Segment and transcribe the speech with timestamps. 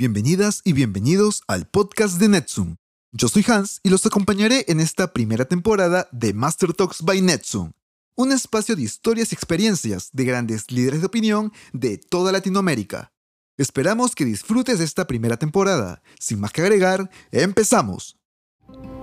[0.00, 2.76] Bienvenidas y bienvenidos al podcast de Netsum.
[3.10, 7.72] Yo soy Hans y los acompañaré en esta primera temporada de Master Talks by Netsum,
[8.14, 13.10] un espacio de historias y experiencias de grandes líderes de opinión de toda Latinoamérica.
[13.56, 16.00] Esperamos que disfrutes de esta primera temporada.
[16.20, 18.16] Sin más que agregar, empezamos.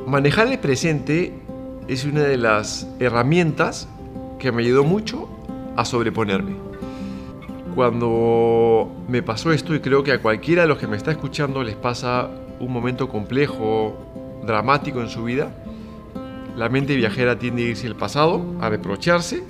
[0.07, 1.37] Manejar el presente
[1.89, 3.89] es una de las herramientas
[4.39, 5.27] que me ayudó mucho
[5.75, 6.55] a sobreponerme.
[7.75, 11.61] Cuando me pasó esto, y creo que a cualquiera de los que me está escuchando
[11.61, 12.29] les pasa
[12.61, 15.51] un momento complejo, dramático en su vida,
[16.55, 19.43] la mente viajera tiende a irse al pasado, a reprocharse,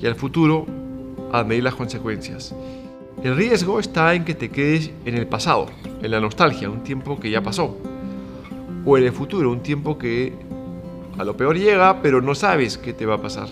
[0.00, 0.66] y al futuro,
[1.32, 2.54] a medir las consecuencias.
[3.22, 5.66] El riesgo está en que te quedes en el pasado,
[6.02, 7.76] en la nostalgia, un tiempo que ya pasó,
[8.86, 10.32] o en el futuro, un tiempo que
[11.18, 13.48] a lo peor llega, pero no sabes qué te va a pasar.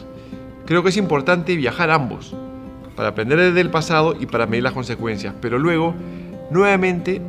[0.65, 2.35] Creo que es importante viajar ambos,
[2.97, 5.95] para aprender del pasado y para medir las consecuencias, pero luego
[6.51, 7.21] nuevamente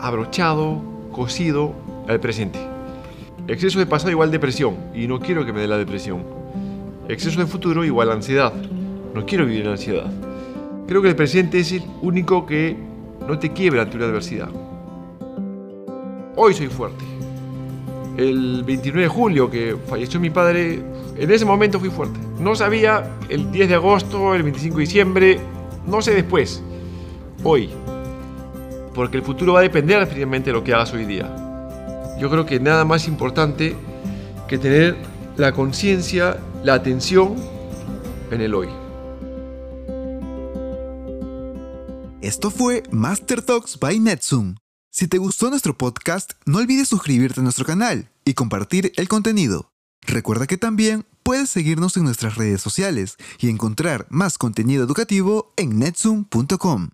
[0.00, 0.82] abrochado,
[1.12, 1.72] cosido
[2.08, 2.58] al presente.
[3.46, 6.22] Exceso de pasado igual depresión y no quiero que me dé la depresión.
[7.08, 8.52] Exceso de futuro igual ansiedad.
[9.14, 10.10] No quiero vivir en ansiedad.
[10.86, 12.76] Creo que el presente es el único que
[13.26, 14.48] no te quiebra ante una adversidad.
[16.36, 17.04] Hoy soy fuerte.
[18.16, 20.82] El 29 de julio que falleció mi padre,
[21.16, 22.18] en ese momento fui fuerte.
[22.38, 25.40] No sabía el 10 de agosto, el 25 de diciembre,
[25.86, 26.62] no sé después.
[27.42, 27.70] Hoy.
[28.94, 31.28] Porque el futuro va a depender definitivamente de lo que hagas hoy día.
[32.20, 33.74] Yo creo que nada más importante
[34.46, 34.96] que tener
[35.36, 37.34] la conciencia, la atención
[38.30, 38.68] en el hoy.
[42.20, 44.54] Esto fue Master Talks by Netsum.
[44.96, 49.72] Si te gustó nuestro podcast, no olvides suscribirte a nuestro canal y compartir el contenido.
[50.06, 55.80] Recuerda que también puedes seguirnos en nuestras redes sociales y encontrar más contenido educativo en
[55.80, 56.90] netsum.com.